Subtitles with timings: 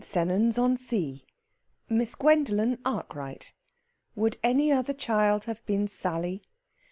[0.03, 1.23] SENNANS ON SEA.
[1.87, 3.53] MISS GWENDOLEN ARKWRIGHT.
[4.15, 6.41] WOULD ANY OTHER CHILD HAVE BEEN SALLY?